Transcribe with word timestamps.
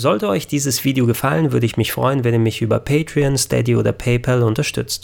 Sollte 0.00 0.28
euch 0.28 0.46
dieses 0.46 0.84
Video 0.84 1.06
gefallen, 1.06 1.50
würde 1.50 1.66
ich 1.66 1.76
mich 1.76 1.90
freuen, 1.90 2.22
wenn 2.22 2.32
ihr 2.32 2.38
mich 2.38 2.62
über 2.62 2.78
Patreon, 2.78 3.36
Steady 3.36 3.74
oder 3.74 3.90
PayPal 3.90 4.44
unterstützt. 4.44 5.02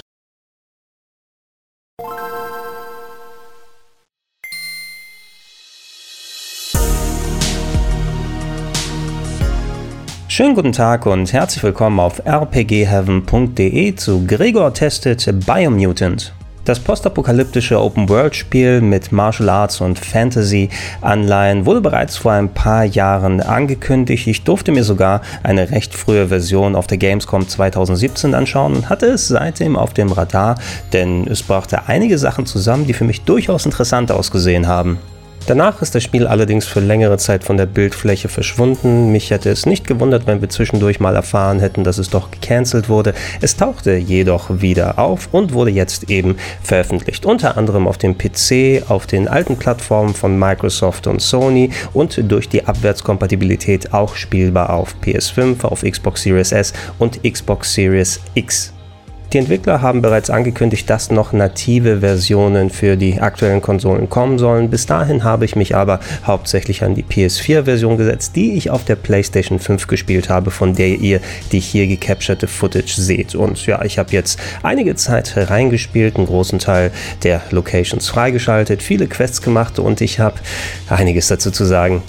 Schönen 10.28 10.54
guten 10.54 10.70
Tag 10.70 11.06
und 11.06 11.32
herzlich 11.32 11.64
willkommen 11.64 11.98
auf 11.98 12.24
rpgheaven.de 12.24 13.96
zu 13.96 14.24
Gregor 14.24 14.74
testet 14.74 15.28
Biomutant. 15.44 16.32
Das 16.64 16.80
postapokalyptische 16.80 17.78
Open-World-Spiel 17.78 18.80
mit 18.80 19.12
Martial 19.12 19.50
Arts 19.50 19.82
und 19.82 19.98
Fantasy-Anleihen 19.98 21.66
wurde 21.66 21.82
bereits 21.82 22.16
vor 22.16 22.32
ein 22.32 22.48
paar 22.48 22.84
Jahren 22.84 23.42
angekündigt. 23.42 24.26
Ich 24.26 24.44
durfte 24.44 24.72
mir 24.72 24.82
sogar 24.82 25.20
eine 25.42 25.70
recht 25.70 25.94
frühe 25.94 26.28
Version 26.28 26.74
auf 26.74 26.86
der 26.86 26.96
Gamescom 26.96 27.46
2017 27.46 28.34
anschauen 28.34 28.76
und 28.76 28.88
hatte 28.88 29.06
es 29.06 29.28
seitdem 29.28 29.76
auf 29.76 29.92
dem 29.92 30.10
Radar, 30.10 30.54
denn 30.94 31.26
es 31.26 31.42
brachte 31.42 31.86
einige 31.86 32.16
Sachen 32.16 32.46
zusammen, 32.46 32.86
die 32.86 32.94
für 32.94 33.04
mich 33.04 33.20
durchaus 33.24 33.66
interessant 33.66 34.10
ausgesehen 34.10 34.66
haben. 34.66 34.98
Danach 35.46 35.82
ist 35.82 35.94
das 35.94 36.02
Spiel 36.02 36.26
allerdings 36.26 36.66
für 36.66 36.80
längere 36.80 37.18
Zeit 37.18 37.44
von 37.44 37.58
der 37.58 37.66
Bildfläche 37.66 38.28
verschwunden. 38.28 39.12
Mich 39.12 39.30
hätte 39.30 39.50
es 39.50 39.66
nicht 39.66 39.86
gewundert, 39.86 40.26
wenn 40.26 40.40
wir 40.40 40.48
zwischendurch 40.48 41.00
mal 41.00 41.14
erfahren 41.14 41.60
hätten, 41.60 41.84
dass 41.84 41.98
es 41.98 42.08
doch 42.08 42.30
gecancelt 42.30 42.88
wurde. 42.88 43.12
Es 43.42 43.56
tauchte 43.56 43.94
jedoch 43.94 44.62
wieder 44.62 44.98
auf 44.98 45.28
und 45.32 45.52
wurde 45.52 45.70
jetzt 45.70 46.10
eben 46.10 46.36
veröffentlicht. 46.62 47.26
Unter 47.26 47.58
anderem 47.58 47.86
auf 47.86 47.98
dem 47.98 48.16
PC, 48.16 48.88
auf 48.88 49.06
den 49.06 49.28
alten 49.28 49.58
Plattformen 49.58 50.14
von 50.14 50.38
Microsoft 50.38 51.06
und 51.06 51.20
Sony 51.20 51.70
und 51.92 52.18
durch 52.30 52.48
die 52.48 52.66
Abwärtskompatibilität 52.66 53.92
auch 53.92 54.16
spielbar 54.16 54.70
auf 54.70 54.96
PS5, 55.04 55.64
auf 55.64 55.82
Xbox 55.82 56.22
Series 56.22 56.52
S 56.52 56.72
und 56.98 57.22
Xbox 57.22 57.74
Series 57.74 58.20
X. 58.34 58.73
Die 59.32 59.38
Entwickler 59.38 59.82
haben 59.82 60.00
bereits 60.00 60.30
angekündigt, 60.30 60.88
dass 60.88 61.10
noch 61.10 61.32
native 61.32 62.00
Versionen 62.00 62.70
für 62.70 62.96
die 62.96 63.20
aktuellen 63.20 63.60
Konsolen 63.60 64.08
kommen 64.08 64.38
sollen. 64.38 64.70
Bis 64.70 64.86
dahin 64.86 65.24
habe 65.24 65.44
ich 65.44 65.56
mich 65.56 65.74
aber 65.74 65.98
hauptsächlich 66.24 66.84
an 66.84 66.94
die 66.94 67.02
PS4-Version 67.02 67.96
gesetzt, 67.96 68.36
die 68.36 68.52
ich 68.52 68.70
auf 68.70 68.84
der 68.84 68.94
PlayStation 68.94 69.58
5 69.58 69.88
gespielt 69.88 70.28
habe, 70.28 70.52
von 70.52 70.74
der 70.74 70.88
ihr 70.88 71.20
die 71.50 71.58
hier 71.58 71.88
gecapturete 71.88 72.46
Footage 72.46 72.94
seht. 72.94 73.34
Und 73.34 73.66
ja, 73.66 73.84
ich 73.84 73.98
habe 73.98 74.12
jetzt 74.12 74.38
einige 74.62 74.94
Zeit 74.94 75.32
reingespielt, 75.36 76.16
einen 76.16 76.26
großen 76.26 76.60
Teil 76.60 76.92
der 77.24 77.42
Locations 77.50 78.06
freigeschaltet, 78.08 78.82
viele 78.82 79.08
Quests 79.08 79.42
gemacht 79.42 79.80
und 79.80 80.00
ich 80.00 80.20
habe 80.20 80.36
einiges 80.88 81.26
dazu 81.26 81.50
zu 81.50 81.64
sagen. 81.64 82.02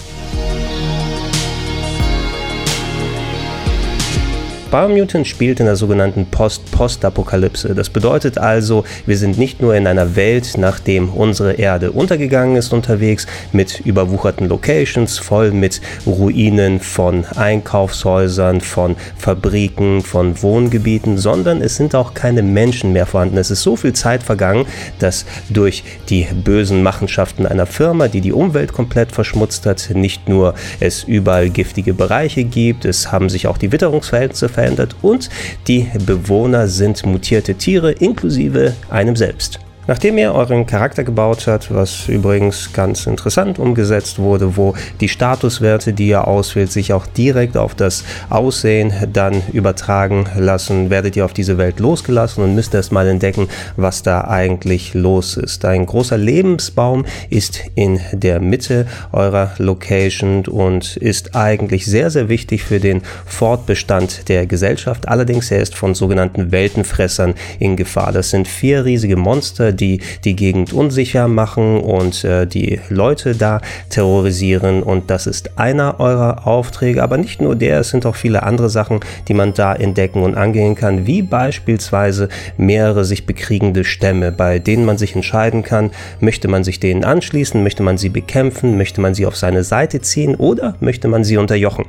Biomutant 4.70 5.26
spielt 5.26 5.60
in 5.60 5.66
der 5.66 5.76
sogenannten 5.76 6.26
Post-Post-Apokalypse. 6.26 7.74
Das 7.74 7.88
bedeutet 7.88 8.36
also, 8.36 8.84
wir 9.06 9.16
sind 9.16 9.38
nicht 9.38 9.62
nur 9.62 9.74
in 9.76 9.86
einer 9.86 10.16
Welt, 10.16 10.54
nachdem 10.58 11.10
unsere 11.10 11.52
Erde 11.52 11.92
untergegangen 11.92 12.56
ist, 12.56 12.72
unterwegs 12.72 13.26
mit 13.52 13.80
überwucherten 13.80 14.48
Locations, 14.48 15.18
voll 15.18 15.52
mit 15.52 15.80
Ruinen 16.04 16.80
von 16.80 17.24
Einkaufshäusern, 17.24 18.60
von 18.60 18.96
Fabriken, 19.16 20.02
von 20.02 20.42
Wohngebieten, 20.42 21.16
sondern 21.16 21.62
es 21.62 21.76
sind 21.76 21.94
auch 21.94 22.14
keine 22.14 22.42
Menschen 22.42 22.92
mehr 22.92 23.06
vorhanden. 23.06 23.38
Es 23.38 23.52
ist 23.52 23.62
so 23.62 23.76
viel 23.76 23.92
Zeit 23.92 24.24
vergangen, 24.24 24.66
dass 24.98 25.26
durch 25.48 25.84
die 26.08 26.24
bösen 26.24 26.82
Machenschaften 26.82 27.46
einer 27.46 27.66
Firma, 27.66 28.08
die 28.08 28.20
die 28.20 28.32
Umwelt 28.32 28.72
komplett 28.72 29.12
verschmutzt 29.12 29.64
hat, 29.64 29.90
nicht 29.94 30.28
nur 30.28 30.54
es 30.80 31.04
überall 31.04 31.50
giftige 31.50 31.94
Bereiche 31.94 32.42
gibt, 32.42 32.84
es 32.84 33.12
haben 33.12 33.28
sich 33.28 33.46
auch 33.46 33.58
die 33.58 33.70
Witterungsverhältnisse 33.70 34.55
verändert 34.56 34.96
und 35.02 35.28
die 35.68 35.86
Bewohner 36.06 36.66
sind 36.66 37.04
mutierte 37.04 37.54
Tiere 37.54 37.92
inklusive 37.92 38.72
einem 38.88 39.14
selbst. 39.14 39.60
Nachdem 39.88 40.18
ihr 40.18 40.34
euren 40.34 40.66
Charakter 40.66 41.04
gebaut 41.04 41.46
habt, 41.46 41.72
was 41.72 42.08
übrigens 42.08 42.72
ganz 42.72 43.06
interessant 43.06 43.60
umgesetzt 43.60 44.18
wurde, 44.18 44.56
wo 44.56 44.74
die 45.00 45.08
Statuswerte, 45.08 45.92
die 45.92 46.08
ihr 46.08 46.26
auswählt, 46.26 46.72
sich 46.72 46.92
auch 46.92 47.06
direkt 47.06 47.56
auf 47.56 47.76
das 47.76 48.02
Aussehen 48.28 48.92
dann 49.12 49.42
übertragen 49.52 50.26
lassen, 50.36 50.90
werdet 50.90 51.14
ihr 51.14 51.24
auf 51.24 51.32
diese 51.32 51.56
Welt 51.56 51.78
losgelassen 51.78 52.42
und 52.42 52.56
müsst 52.56 52.74
erstmal 52.74 53.06
entdecken, 53.06 53.48
was 53.76 54.02
da 54.02 54.22
eigentlich 54.22 54.94
los 54.94 55.36
ist. 55.36 55.64
Ein 55.64 55.86
großer 55.86 56.18
Lebensbaum 56.18 57.04
ist 57.30 57.62
in 57.76 58.00
der 58.12 58.40
Mitte 58.40 58.86
eurer 59.12 59.52
Location 59.58 60.46
und 60.46 60.96
ist 60.96 61.36
eigentlich 61.36 61.86
sehr, 61.86 62.10
sehr 62.10 62.28
wichtig 62.28 62.64
für 62.64 62.80
den 62.80 63.02
Fortbestand 63.24 64.28
der 64.28 64.46
Gesellschaft. 64.46 65.06
Allerdings 65.06 65.52
er 65.52 65.60
ist 65.60 65.76
von 65.76 65.94
sogenannten 65.94 66.50
Weltenfressern 66.50 67.34
in 67.60 67.76
Gefahr. 67.76 68.10
Das 68.10 68.30
sind 68.30 68.48
vier 68.48 68.84
riesige 68.84 69.16
Monster, 69.16 69.75
die 69.76 70.00
die 70.24 70.36
Gegend 70.36 70.72
unsicher 70.72 71.28
machen 71.28 71.80
und 71.80 72.24
äh, 72.24 72.46
die 72.46 72.80
Leute 72.88 73.34
da 73.34 73.60
terrorisieren. 73.90 74.82
Und 74.82 75.10
das 75.10 75.26
ist 75.26 75.58
einer 75.58 76.00
eurer 76.00 76.46
Aufträge, 76.46 77.02
aber 77.02 77.18
nicht 77.18 77.40
nur 77.40 77.56
der, 77.56 77.80
es 77.80 77.90
sind 77.90 78.06
auch 78.06 78.16
viele 78.16 78.42
andere 78.42 78.70
Sachen, 78.70 79.00
die 79.28 79.34
man 79.34 79.54
da 79.54 79.74
entdecken 79.74 80.22
und 80.22 80.36
angehen 80.36 80.74
kann, 80.74 81.06
wie 81.06 81.22
beispielsweise 81.22 82.28
mehrere 82.56 83.04
sich 83.04 83.26
bekriegende 83.26 83.84
Stämme, 83.84 84.32
bei 84.32 84.58
denen 84.58 84.84
man 84.84 84.98
sich 84.98 85.14
entscheiden 85.14 85.62
kann, 85.62 85.90
möchte 86.20 86.48
man 86.48 86.64
sich 86.64 86.80
denen 86.80 87.04
anschließen, 87.04 87.62
möchte 87.62 87.82
man 87.82 87.98
sie 87.98 88.08
bekämpfen, 88.08 88.76
möchte 88.76 89.00
man 89.00 89.14
sie 89.14 89.26
auf 89.26 89.36
seine 89.36 89.64
Seite 89.64 90.00
ziehen 90.00 90.34
oder 90.34 90.74
möchte 90.80 91.08
man 91.08 91.24
sie 91.24 91.36
unterjochen. 91.36 91.86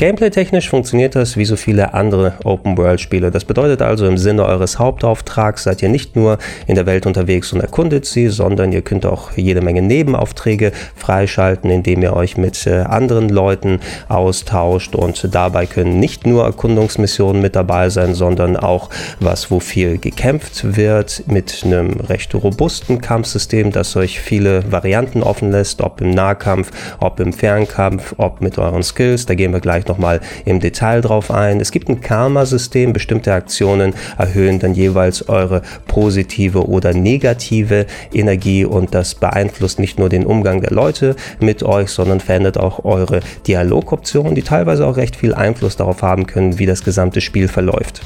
Gameplay-technisch 0.00 0.70
funktioniert 0.70 1.14
das 1.14 1.36
wie 1.36 1.44
so 1.44 1.56
viele 1.56 1.92
andere 1.92 2.32
Open-World-Spiele. 2.44 3.30
Das 3.30 3.44
bedeutet 3.44 3.82
also, 3.82 4.06
im 4.06 4.16
Sinne 4.16 4.46
eures 4.46 4.78
Hauptauftrags 4.78 5.64
seid 5.64 5.82
ihr 5.82 5.90
nicht 5.90 6.16
nur 6.16 6.38
in 6.66 6.74
der 6.74 6.86
Welt 6.86 7.04
unterwegs 7.04 7.52
und 7.52 7.60
erkundet 7.60 8.06
sie, 8.06 8.28
sondern 8.28 8.72
ihr 8.72 8.80
könnt 8.80 9.04
auch 9.04 9.32
jede 9.36 9.60
Menge 9.60 9.82
Nebenaufträge 9.82 10.72
freischalten, 10.96 11.68
indem 11.68 12.00
ihr 12.00 12.14
euch 12.14 12.38
mit 12.38 12.66
äh, 12.66 12.76
anderen 12.76 13.28
Leuten 13.28 13.78
austauscht 14.08 14.94
und 14.94 15.34
dabei 15.34 15.66
können 15.66 16.00
nicht 16.00 16.26
nur 16.26 16.44
Erkundungsmissionen 16.44 17.42
mit 17.42 17.54
dabei 17.54 17.90
sein, 17.90 18.14
sondern 18.14 18.56
auch 18.56 18.88
was, 19.18 19.50
wo 19.50 19.60
viel 19.60 19.98
gekämpft 19.98 20.78
wird, 20.78 21.24
mit 21.26 21.60
einem 21.62 22.00
recht 22.00 22.34
robusten 22.34 23.02
Kampfsystem, 23.02 23.70
das 23.70 23.94
euch 23.96 24.18
viele 24.18 24.72
Varianten 24.72 25.22
offen 25.22 25.50
lässt, 25.50 25.82
ob 25.82 26.00
im 26.00 26.12
Nahkampf, 26.12 26.70
ob 27.00 27.20
im 27.20 27.34
Fernkampf, 27.34 28.14
ob 28.16 28.40
mit 28.40 28.56
euren 28.56 28.82
Skills. 28.82 29.26
Da 29.26 29.34
gehen 29.34 29.52
wir 29.52 29.60
gleich 29.60 29.84
nochmal 29.90 30.20
im 30.44 30.60
Detail 30.60 31.00
drauf 31.00 31.30
ein. 31.30 31.60
Es 31.60 31.72
gibt 31.72 31.88
ein 31.88 32.00
Karma-System, 32.00 32.92
bestimmte 32.92 33.32
Aktionen 33.32 33.94
erhöhen 34.16 34.58
dann 34.58 34.74
jeweils 34.74 35.28
eure 35.28 35.62
positive 35.86 36.68
oder 36.68 36.94
negative 36.94 37.86
Energie 38.12 38.64
und 38.64 38.94
das 38.94 39.14
beeinflusst 39.14 39.78
nicht 39.78 39.98
nur 39.98 40.08
den 40.08 40.24
Umgang 40.24 40.60
der 40.60 40.70
Leute 40.70 41.16
mit 41.40 41.62
euch, 41.62 41.90
sondern 41.90 42.20
verändert 42.20 42.58
auch 42.58 42.84
eure 42.84 43.20
Dialogoptionen, 43.46 44.34
die 44.34 44.42
teilweise 44.42 44.86
auch 44.86 44.96
recht 44.96 45.16
viel 45.16 45.34
Einfluss 45.34 45.76
darauf 45.76 46.02
haben 46.02 46.26
können, 46.26 46.58
wie 46.58 46.66
das 46.66 46.84
gesamte 46.84 47.20
Spiel 47.20 47.48
verläuft. 47.48 48.02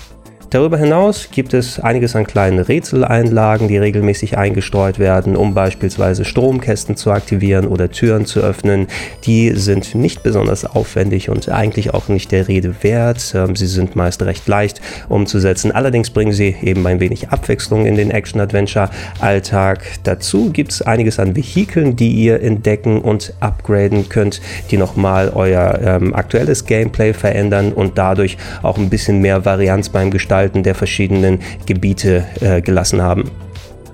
Darüber 0.55 0.79
hinaus 0.79 1.31
gibt 1.33 1.53
es 1.53 1.81
einiges 1.81 2.15
an 2.15 2.29
kleinen 2.29 2.61
Rätseleinlagen, 2.61 3.67
die 3.67 3.77
regelmäßig 3.77 4.39
eingestreut 4.39 5.01
werden, 5.01 5.35
um 5.35 5.53
beispielsweise 5.53 6.25
Stromkästen 6.25 6.95
zu 6.95 7.11
aktivieren 7.11 7.67
oder 7.67 7.91
Türen 7.91 8.25
zu 8.25 8.39
öffnen. 8.39 8.87
Die 9.25 9.51
sind 9.57 9.97
nicht 9.97 10.23
besonders 10.23 10.65
aufwendig 10.65 11.29
und 11.29 11.49
eigentlich 11.49 11.93
auch 11.93 12.07
nicht 12.07 12.31
der 12.31 12.47
Rede 12.47 12.73
wert. 12.83 13.35
Ähm, 13.35 13.57
sie 13.57 13.67
sind 13.67 13.97
meist 13.97 14.23
recht 14.23 14.47
leicht 14.47 14.81
umzusetzen. 15.09 15.73
Allerdings 15.73 16.11
bringen 16.11 16.33
sie 16.33 16.55
eben 16.63 16.87
ein 16.87 17.01
wenig 17.01 17.31
Abwechslung 17.31 17.85
in 17.85 17.97
den 17.97 18.13
Action-Adventure-Alltag. 18.13 19.83
Dazu 20.05 20.51
gibt 20.53 20.71
es 20.71 20.83
einiges 20.83 21.19
an 21.19 21.35
Vehikeln, 21.35 21.97
die 21.97 22.13
ihr 22.13 22.41
entdecken 22.41 23.01
und 23.01 23.35
upgraden 23.41 24.09
könnt, 24.09 24.41
die 24.71 24.77
nochmal 24.77 25.33
euer 25.35 25.81
ähm, 25.83 26.15
aktuelles 26.15 26.65
Gameplay 26.65 27.13
verändern 27.13 27.73
und 27.73 27.99
dadurch 27.99 28.37
auch 28.63 28.79
ein 28.79 28.89
bisschen 28.89 29.21
mehr 29.21 29.45
Varianz 29.45 29.89
beim 29.89 30.13
Gestalten 30.13 30.44
Gestalten 30.45 30.63
der 30.63 30.75
verschiedenen 30.75 31.39
Gebiete 31.65 32.27
äh, 32.41 32.61
gelassen 32.61 33.01
haben. 33.01 33.31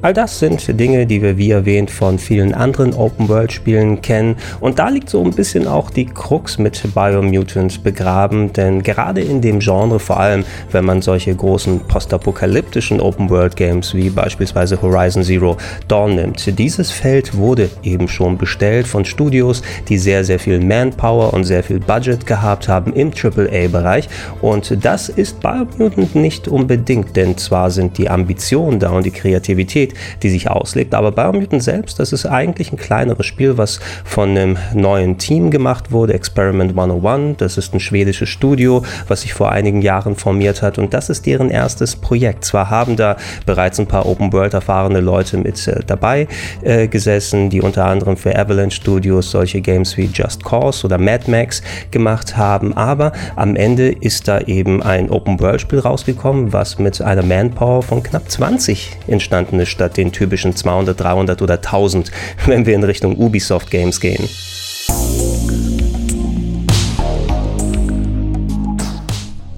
All 0.02 0.14
das 0.14 0.38
sind 0.38 0.80
Dinge, 0.80 1.06
die 1.06 1.20
wir 1.20 1.36
wie 1.36 1.50
erwähnt 1.50 1.90
von 1.90 2.18
vielen 2.18 2.54
anderen 2.54 2.94
Open-World-Spielen 2.94 4.00
kennen. 4.00 4.36
Und 4.58 4.78
da 4.78 4.88
liegt 4.88 5.10
so 5.10 5.22
ein 5.22 5.32
bisschen 5.32 5.66
auch 5.66 5.90
die 5.90 6.06
Krux 6.06 6.56
mit 6.56 6.82
Biomutant 6.94 7.82
begraben, 7.82 8.50
denn 8.54 8.82
gerade 8.82 9.20
in 9.20 9.42
dem 9.42 9.58
Genre, 9.58 9.98
vor 10.00 10.18
allem 10.18 10.44
wenn 10.72 10.86
man 10.86 11.02
solche 11.02 11.34
großen 11.34 11.80
postapokalyptischen 11.80 12.98
Open-World-Games 12.98 13.94
wie 13.94 14.08
beispielsweise 14.08 14.80
Horizon 14.80 15.22
Zero 15.22 15.58
Dawn 15.86 16.14
nimmt, 16.14 16.58
dieses 16.58 16.90
Feld 16.90 17.36
wurde 17.36 17.68
eben 17.82 18.08
schon 18.08 18.38
bestellt 18.38 18.86
von 18.86 19.04
Studios, 19.04 19.60
die 19.90 19.98
sehr, 19.98 20.24
sehr 20.24 20.38
viel 20.38 20.60
Manpower 20.60 21.34
und 21.34 21.44
sehr 21.44 21.62
viel 21.62 21.78
Budget 21.78 22.24
gehabt 22.24 22.68
haben 22.68 22.94
im 22.94 23.10
AAA-Bereich. 23.12 24.08
Und 24.40 24.82
das 24.82 25.10
ist 25.10 25.40
Biomutant 25.40 26.14
nicht 26.14 26.48
unbedingt, 26.48 27.14
denn 27.16 27.36
zwar 27.36 27.70
sind 27.70 27.98
die 27.98 28.08
Ambitionen 28.08 28.80
da 28.80 28.88
und 28.92 29.04
die 29.04 29.10
Kreativität, 29.10 29.89
Qualität, 29.90 30.22
die 30.22 30.30
sich 30.30 30.50
auslebt. 30.50 30.94
Aber 30.94 31.12
Biomutant 31.12 31.62
selbst, 31.62 31.98
das 31.98 32.12
ist 32.12 32.26
eigentlich 32.26 32.72
ein 32.72 32.76
kleineres 32.76 33.26
Spiel, 33.26 33.58
was 33.58 33.80
von 34.04 34.30
einem 34.30 34.58
neuen 34.74 35.18
Team 35.18 35.50
gemacht 35.50 35.92
wurde, 35.92 36.14
Experiment 36.14 36.70
101. 36.70 37.38
Das 37.38 37.58
ist 37.58 37.74
ein 37.74 37.80
schwedisches 37.80 38.28
Studio, 38.28 38.82
was 39.08 39.22
sich 39.22 39.34
vor 39.34 39.50
einigen 39.52 39.82
Jahren 39.82 40.16
formiert 40.16 40.62
hat 40.62 40.78
und 40.78 40.94
das 40.94 41.10
ist 41.10 41.26
deren 41.26 41.50
erstes 41.50 41.96
Projekt. 41.96 42.44
Zwar 42.44 42.70
haben 42.70 42.96
da 42.96 43.16
bereits 43.46 43.78
ein 43.78 43.86
paar 43.86 44.06
Open 44.06 44.32
World 44.32 44.54
erfahrene 44.54 45.00
Leute 45.00 45.36
mit 45.36 45.66
äh, 45.66 45.80
dabei 45.86 46.26
äh, 46.62 46.88
gesessen, 46.88 47.50
die 47.50 47.60
unter 47.60 47.86
anderem 47.86 48.16
für 48.16 48.36
Avalanche 48.36 48.76
Studios 48.76 49.30
solche 49.30 49.60
Games 49.60 49.96
wie 49.96 50.06
Just 50.12 50.44
Cause 50.44 50.86
oder 50.86 50.98
Mad 50.98 51.30
Max 51.30 51.62
gemacht 51.90 52.36
haben, 52.36 52.76
aber 52.76 53.12
am 53.36 53.56
Ende 53.56 53.88
ist 53.88 54.28
da 54.28 54.40
eben 54.40 54.82
ein 54.82 55.10
Open 55.10 55.40
World 55.40 55.60
Spiel 55.60 55.78
rausgekommen, 55.78 56.52
was 56.52 56.78
mit 56.78 57.00
einer 57.00 57.22
Manpower 57.22 57.82
von 57.82 58.02
knapp 58.02 58.30
20 58.30 58.90
entstanden 59.06 59.60
ist, 59.60 59.79
statt 59.80 59.96
den 59.96 60.12
typischen 60.12 60.54
200, 60.54 61.00
300 61.00 61.40
oder 61.40 61.54
1000, 61.54 62.10
wenn 62.46 62.66
wir 62.66 62.74
in 62.74 62.84
Richtung 62.84 63.16
Ubisoft 63.16 63.70
Games 63.70 63.98
gehen. 63.98 64.28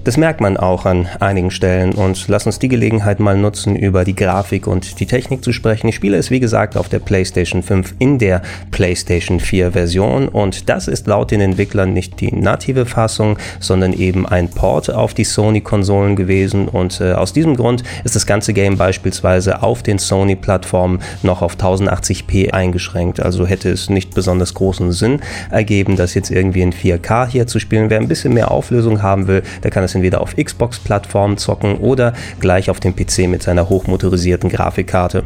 Das 0.03 0.17
merkt 0.17 0.41
man 0.41 0.57
auch 0.57 0.85
an 0.85 1.07
einigen 1.21 1.49
Stellen 1.49 1.93
und 1.93 2.27
lass 2.27 2.45
uns 2.45 2.59
die 2.59 2.67
Gelegenheit 2.67 3.21
mal 3.21 3.37
nutzen, 3.37 3.77
über 3.77 4.03
die 4.03 4.17
Grafik 4.17 4.67
und 4.67 4.99
die 4.99 5.05
Technik 5.05 5.45
zu 5.45 5.53
sprechen. 5.53 5.87
Ich 5.87 5.95
spiele 5.95 6.17
es 6.17 6.29
wie 6.29 6.41
gesagt 6.41 6.75
auf 6.75 6.89
der 6.89 6.99
PlayStation 6.99 7.63
5 7.63 7.95
in 7.99 8.19
der 8.19 8.41
PlayStation 8.71 9.39
4 9.39 9.71
Version 9.71 10.27
und 10.27 10.67
das 10.67 10.89
ist 10.89 11.07
laut 11.07 11.31
den 11.31 11.39
Entwicklern 11.39 11.93
nicht 11.93 12.19
die 12.19 12.35
native 12.35 12.85
Fassung, 12.85 13.37
sondern 13.61 13.93
eben 13.93 14.25
ein 14.25 14.49
Port 14.49 14.91
auf 14.91 15.13
die 15.13 15.23
Sony-Konsolen 15.23 16.17
gewesen 16.17 16.67
und 16.67 16.99
äh, 16.99 17.13
aus 17.13 17.31
diesem 17.31 17.55
Grund 17.55 17.83
ist 18.03 18.17
das 18.17 18.25
ganze 18.25 18.51
Game 18.51 18.77
beispielsweise 18.77 19.63
auf 19.63 19.83
den 19.83 19.99
Sony-Plattformen 19.99 20.99
noch 21.21 21.41
auf 21.41 21.55
1080p 21.55 22.51
eingeschränkt. 22.51 23.21
Also 23.21 23.47
hätte 23.47 23.69
es 23.69 23.89
nicht 23.89 24.13
besonders 24.13 24.53
großen 24.53 24.91
Sinn 24.91 25.21
ergeben, 25.49 25.95
das 25.95 26.13
jetzt 26.13 26.29
irgendwie 26.29 26.61
in 26.61 26.73
4K 26.73 27.29
hier 27.29 27.47
zu 27.47 27.59
spielen. 27.59 27.89
Wer 27.89 28.01
ein 28.01 28.09
bisschen 28.09 28.33
mehr 28.33 28.51
Auflösung 28.51 29.01
haben 29.01 29.27
will, 29.27 29.43
der 29.63 29.71
kann 29.71 29.85
es 29.85 29.92
entweder 29.95 30.21
auf 30.21 30.35
Xbox-Plattformen 30.35 31.37
zocken 31.37 31.77
oder 31.77 32.13
gleich 32.39 32.69
auf 32.69 32.79
dem 32.79 32.95
PC 32.95 33.27
mit 33.27 33.43
seiner 33.43 33.69
hochmotorisierten 33.69 34.49
Grafikkarte. 34.49 35.23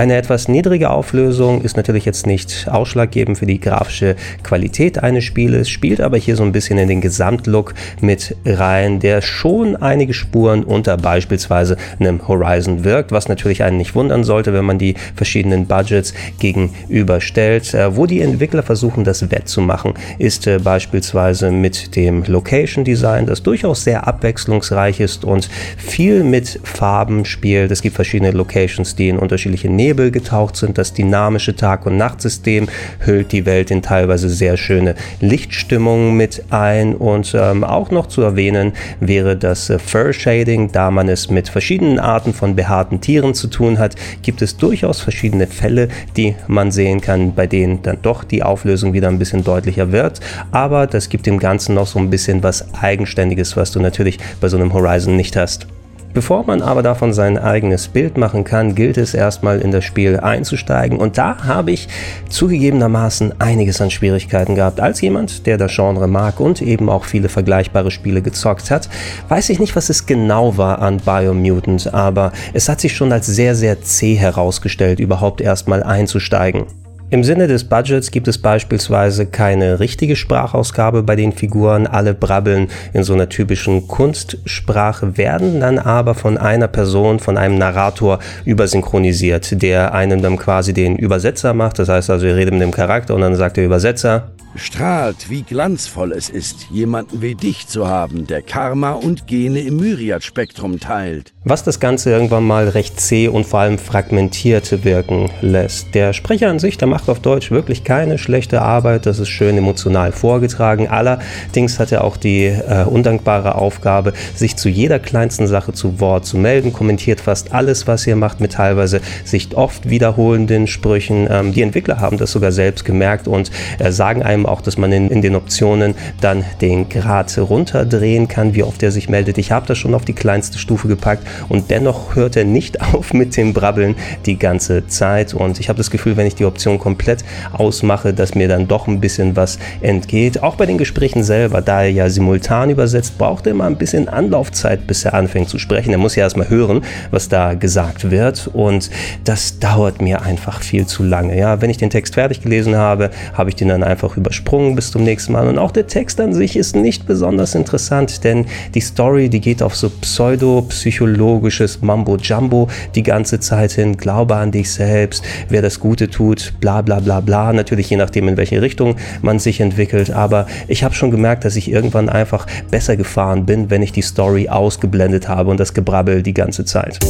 Eine 0.00 0.16
etwas 0.16 0.48
niedrige 0.48 0.88
Auflösung 0.88 1.60
ist 1.60 1.76
natürlich 1.76 2.06
jetzt 2.06 2.26
nicht 2.26 2.66
ausschlaggebend 2.70 3.36
für 3.36 3.44
die 3.44 3.60
grafische 3.60 4.16
Qualität 4.42 5.02
eines 5.02 5.24
Spieles, 5.24 5.68
spielt 5.68 6.00
aber 6.00 6.16
hier 6.16 6.36
so 6.36 6.42
ein 6.42 6.52
bisschen 6.52 6.78
in 6.78 6.88
den 6.88 7.02
Gesamtlook 7.02 7.74
mit 8.00 8.34
rein, 8.46 8.98
der 9.00 9.20
schon 9.20 9.76
einige 9.76 10.14
Spuren 10.14 10.64
unter 10.64 10.96
beispielsweise 10.96 11.76
einem 11.98 12.26
Horizon 12.26 12.82
wirkt, 12.82 13.12
was 13.12 13.28
natürlich 13.28 13.62
einen 13.62 13.76
nicht 13.76 13.94
wundern 13.94 14.24
sollte, 14.24 14.54
wenn 14.54 14.64
man 14.64 14.78
die 14.78 14.94
verschiedenen 15.16 15.66
Budgets 15.66 16.14
gegenüberstellt. 16.38 17.74
Äh, 17.74 17.94
wo 17.94 18.06
die 18.06 18.22
Entwickler 18.22 18.62
versuchen, 18.62 19.04
das 19.04 19.30
wettzumachen, 19.30 19.92
ist 20.18 20.46
äh, 20.46 20.60
beispielsweise 20.60 21.50
mit 21.50 21.94
dem 21.94 22.24
Location 22.24 22.86
Design, 22.86 23.26
das 23.26 23.42
durchaus 23.42 23.84
sehr 23.84 24.08
abwechslungsreich 24.08 24.98
ist 24.98 25.26
und 25.26 25.50
viel 25.76 26.24
mit 26.24 26.58
Farben 26.64 27.26
spielt. 27.26 27.70
Es 27.70 27.82
gibt 27.82 27.96
verschiedene 27.96 28.30
Locations, 28.30 28.96
die 28.96 29.10
in 29.10 29.18
unterschiedliche 29.18 29.68
Nebel 29.68 29.89
Nebel 29.90 30.12
getaucht 30.12 30.56
sind. 30.56 30.78
Das 30.78 30.92
dynamische 30.92 31.56
Tag- 31.56 31.84
und 31.84 31.96
Nachtsystem 31.96 32.68
hüllt 33.04 33.32
die 33.32 33.44
Welt 33.44 33.72
in 33.72 33.82
teilweise 33.82 34.28
sehr 34.28 34.56
schöne 34.56 34.94
Lichtstimmungen 35.20 36.16
mit 36.16 36.44
ein. 36.50 36.94
Und 36.94 37.34
ähm, 37.34 37.64
auch 37.64 37.90
noch 37.90 38.06
zu 38.06 38.22
erwähnen 38.22 38.72
wäre 39.00 39.36
das 39.36 39.68
äh, 39.68 39.80
Fur 39.80 40.12
Shading. 40.12 40.70
Da 40.70 40.92
man 40.92 41.08
es 41.08 41.28
mit 41.28 41.48
verschiedenen 41.48 41.98
Arten 41.98 42.32
von 42.32 42.54
behaarten 42.54 43.00
Tieren 43.00 43.34
zu 43.34 43.48
tun 43.48 43.78
hat, 43.78 43.96
gibt 44.22 44.42
es 44.42 44.56
durchaus 44.56 45.00
verschiedene 45.00 45.48
Fälle, 45.48 45.88
die 46.16 46.36
man 46.46 46.70
sehen 46.70 47.00
kann, 47.00 47.34
bei 47.34 47.48
denen 47.48 47.82
dann 47.82 47.98
doch 48.02 48.22
die 48.22 48.44
Auflösung 48.44 48.92
wieder 48.92 49.08
ein 49.08 49.18
bisschen 49.18 49.42
deutlicher 49.42 49.90
wird. 49.90 50.20
Aber 50.52 50.86
das 50.86 51.08
gibt 51.08 51.26
dem 51.26 51.40
Ganzen 51.40 51.74
noch 51.74 51.88
so 51.88 51.98
ein 51.98 52.10
bisschen 52.10 52.44
was 52.44 52.74
Eigenständiges, 52.74 53.56
was 53.56 53.72
du 53.72 53.80
natürlich 53.80 54.18
bei 54.40 54.48
so 54.48 54.56
einem 54.56 54.72
Horizon 54.72 55.16
nicht 55.16 55.34
hast. 55.36 55.66
Bevor 56.12 56.44
man 56.44 56.60
aber 56.60 56.82
davon 56.82 57.12
sein 57.12 57.38
eigenes 57.38 57.86
Bild 57.86 58.18
machen 58.18 58.42
kann, 58.42 58.74
gilt 58.74 58.98
es 58.98 59.14
erstmal 59.14 59.60
in 59.60 59.70
das 59.70 59.84
Spiel 59.84 60.18
einzusteigen 60.18 60.98
und 60.98 61.18
da 61.18 61.44
habe 61.44 61.70
ich 61.70 61.86
zugegebenermaßen 62.28 63.40
einiges 63.40 63.80
an 63.80 63.92
Schwierigkeiten 63.92 64.56
gehabt. 64.56 64.80
Als 64.80 65.00
jemand, 65.00 65.46
der 65.46 65.56
das 65.56 65.72
Genre 65.72 66.08
mag 66.08 66.40
und 66.40 66.62
eben 66.62 66.88
auch 66.88 67.04
viele 67.04 67.28
vergleichbare 67.28 67.92
Spiele 67.92 68.22
gezockt 68.22 68.72
hat, 68.72 68.88
weiß 69.28 69.50
ich 69.50 69.60
nicht, 69.60 69.76
was 69.76 69.88
es 69.88 70.06
genau 70.06 70.56
war 70.56 70.80
an 70.80 70.96
Biomutant, 70.96 71.94
aber 71.94 72.32
es 72.54 72.68
hat 72.68 72.80
sich 72.80 72.96
schon 72.96 73.12
als 73.12 73.26
sehr, 73.26 73.54
sehr 73.54 73.80
zäh 73.80 74.16
herausgestellt, 74.16 74.98
überhaupt 74.98 75.40
erstmal 75.40 75.84
einzusteigen. 75.84 76.66
Im 77.12 77.24
Sinne 77.24 77.48
des 77.48 77.64
Budgets 77.64 78.12
gibt 78.12 78.28
es 78.28 78.38
beispielsweise 78.38 79.26
keine 79.26 79.80
richtige 79.80 80.14
Sprachausgabe 80.14 81.02
bei 81.02 81.16
den 81.16 81.32
Figuren. 81.32 81.88
Alle 81.88 82.14
brabbeln 82.14 82.68
in 82.92 83.02
so 83.02 83.14
einer 83.14 83.28
typischen 83.28 83.88
Kunstsprache, 83.88 85.18
werden 85.18 85.58
dann 85.58 85.80
aber 85.80 86.14
von 86.14 86.38
einer 86.38 86.68
Person, 86.68 87.18
von 87.18 87.36
einem 87.36 87.58
Narrator 87.58 88.20
übersynchronisiert, 88.44 89.60
der 89.60 89.92
einem 89.92 90.22
dann 90.22 90.36
quasi 90.36 90.72
den 90.72 90.94
Übersetzer 90.94 91.52
macht. 91.52 91.80
Das 91.80 91.88
heißt 91.88 92.10
also, 92.10 92.26
ihr 92.26 92.36
redet 92.36 92.54
mit 92.54 92.62
dem 92.62 92.70
Charakter 92.70 93.16
und 93.16 93.22
dann 93.22 93.34
sagt 93.34 93.56
der 93.56 93.64
Übersetzer, 93.64 94.30
Strahlt, 94.56 95.30
wie 95.30 95.42
glanzvoll 95.42 96.12
es 96.12 96.28
ist, 96.28 96.66
jemanden 96.70 97.22
wie 97.22 97.36
dich 97.36 97.68
zu 97.68 97.86
haben, 97.86 98.26
der 98.26 98.42
Karma 98.42 98.92
und 98.92 99.26
Gene 99.28 99.60
im 99.60 99.76
Myriad-Spektrum 99.76 100.80
teilt. 100.80 101.32
Was 101.44 101.62
das 101.62 101.78
Ganze 101.78 102.10
irgendwann 102.10 102.44
mal 102.44 102.68
recht 102.68 103.00
zäh 103.00 103.28
und 103.28 103.46
vor 103.46 103.60
allem 103.60 103.78
fragmentiert 103.78 104.84
wirken 104.84 105.30
lässt. 105.40 105.94
Der 105.94 106.12
Sprecher 106.12 106.50
an 106.50 106.58
sich, 106.58 106.76
der 106.76 106.88
macht 106.88 107.08
auf 107.08 107.20
Deutsch 107.20 107.50
wirklich 107.50 107.84
keine 107.84 108.18
schlechte 108.18 108.60
Arbeit, 108.60 109.06
das 109.06 109.20
ist 109.20 109.28
schön 109.28 109.56
emotional 109.56 110.12
vorgetragen. 110.12 110.88
Allerdings 110.88 111.78
hat 111.78 111.92
er 111.92 112.02
auch 112.04 112.16
die 112.16 112.46
äh, 112.46 112.84
undankbare 112.84 113.54
Aufgabe, 113.54 114.12
sich 114.34 114.56
zu 114.56 114.68
jeder 114.68 114.98
kleinsten 114.98 115.46
Sache 115.46 115.72
zu 115.72 116.00
Wort 116.00 116.26
zu 116.26 116.36
melden, 116.36 116.72
kommentiert 116.72 117.20
fast 117.20 117.52
alles, 117.52 117.86
was 117.86 118.06
ihr 118.06 118.16
macht, 118.16 118.40
mit 118.40 118.52
teilweise 118.52 119.00
sich 119.24 119.56
oft 119.56 119.88
wiederholenden 119.88 120.66
Sprüchen. 120.66 121.28
Ähm, 121.30 121.52
die 121.52 121.62
Entwickler 121.62 122.00
haben 122.00 122.18
das 122.18 122.32
sogar 122.32 122.52
selbst 122.52 122.84
gemerkt 122.84 123.28
und 123.28 123.50
äh, 123.78 123.92
sagen 123.92 124.22
einem 124.22 124.39
auch, 124.46 124.60
dass 124.60 124.76
man 124.78 124.92
in, 124.92 125.08
in 125.08 125.22
den 125.22 125.34
Optionen 125.34 125.94
dann 126.20 126.44
den 126.60 126.88
Grad 126.88 127.36
runterdrehen 127.38 128.28
kann, 128.28 128.54
wie 128.54 128.62
oft 128.62 128.82
er 128.82 128.92
sich 128.92 129.08
meldet. 129.08 129.38
Ich 129.38 129.52
habe 129.52 129.66
das 129.66 129.78
schon 129.78 129.94
auf 129.94 130.04
die 130.04 130.12
kleinste 130.12 130.58
Stufe 130.58 130.88
gepackt 130.88 131.26
und 131.48 131.70
dennoch 131.70 132.14
hört 132.14 132.36
er 132.36 132.44
nicht 132.44 132.80
auf 132.94 133.12
mit 133.12 133.36
dem 133.36 133.52
Brabbeln 133.52 133.94
die 134.26 134.38
ganze 134.38 134.86
Zeit. 134.86 135.34
Und 135.34 135.60
ich 135.60 135.68
habe 135.68 135.76
das 135.76 135.90
Gefühl, 135.90 136.16
wenn 136.16 136.26
ich 136.26 136.34
die 136.34 136.44
Option 136.44 136.78
komplett 136.78 137.24
ausmache, 137.52 138.12
dass 138.12 138.34
mir 138.34 138.48
dann 138.48 138.68
doch 138.68 138.86
ein 138.86 139.00
bisschen 139.00 139.36
was 139.36 139.58
entgeht. 139.80 140.42
Auch 140.42 140.56
bei 140.56 140.66
den 140.66 140.78
Gesprächen 140.78 141.24
selber, 141.24 141.60
da 141.62 141.82
er 141.82 141.90
ja 141.90 142.08
simultan 142.08 142.70
übersetzt, 142.70 143.18
braucht 143.18 143.46
er 143.46 143.52
immer 143.52 143.64
ein 143.64 143.76
bisschen 143.76 144.08
Anlaufzeit, 144.08 144.86
bis 144.86 145.04
er 145.04 145.14
anfängt 145.14 145.48
zu 145.48 145.58
sprechen. 145.58 145.92
Er 145.92 145.98
muss 145.98 146.16
ja 146.16 146.24
erstmal 146.24 146.48
hören, 146.48 146.82
was 147.10 147.28
da 147.28 147.54
gesagt 147.54 148.10
wird. 148.10 148.50
Und 148.52 148.90
das 149.24 149.58
dauert 149.58 150.02
mir 150.02 150.22
einfach 150.22 150.62
viel 150.62 150.86
zu 150.86 151.02
lange. 151.02 151.36
Ja, 151.36 151.60
wenn 151.60 151.70
ich 151.70 151.78
den 151.78 151.90
Text 151.90 152.14
fertig 152.14 152.42
gelesen 152.42 152.76
habe, 152.76 153.10
habe 153.34 153.50
ich 153.50 153.56
den 153.56 153.68
dann 153.68 153.82
einfach 153.82 154.16
über 154.16 154.29
übersprungen 154.30 154.76
bis 154.76 154.92
zum 154.92 155.02
nächsten 155.02 155.32
Mal. 155.32 155.48
Und 155.48 155.58
auch 155.58 155.72
der 155.72 155.88
Text 155.88 156.20
an 156.20 156.32
sich 156.32 156.56
ist 156.56 156.76
nicht 156.76 157.06
besonders 157.06 157.56
interessant, 157.56 158.22
denn 158.22 158.46
die 158.74 158.80
Story, 158.80 159.28
die 159.28 159.40
geht 159.40 159.60
auf 159.60 159.74
so 159.74 159.90
pseudo-psychologisches 159.90 161.82
Mambo-Jumbo 161.82 162.68
die 162.94 163.02
ganze 163.02 163.40
Zeit 163.40 163.72
hin. 163.72 163.96
Glaube 163.96 164.36
an 164.36 164.52
dich 164.52 164.70
selbst, 164.70 165.24
wer 165.48 165.62
das 165.62 165.80
Gute 165.80 166.08
tut, 166.08 166.52
bla 166.60 166.80
bla 166.80 167.00
bla 167.00 167.20
bla. 167.20 167.52
Natürlich 167.52 167.90
je 167.90 167.96
nachdem, 167.96 168.28
in 168.28 168.36
welche 168.36 168.62
Richtung 168.62 168.94
man 169.20 169.40
sich 169.40 169.60
entwickelt. 169.60 170.12
Aber 170.12 170.46
ich 170.68 170.84
habe 170.84 170.94
schon 170.94 171.10
gemerkt, 171.10 171.44
dass 171.44 171.56
ich 171.56 171.68
irgendwann 171.68 172.08
einfach 172.08 172.46
besser 172.70 172.96
gefahren 172.96 173.46
bin, 173.46 173.68
wenn 173.68 173.82
ich 173.82 173.90
die 173.90 174.02
Story 174.02 174.48
ausgeblendet 174.48 175.28
habe 175.28 175.50
und 175.50 175.58
das 175.58 175.74
Gebrabbel 175.74 176.22
die 176.22 176.34
ganze 176.34 176.64
Zeit. 176.64 177.00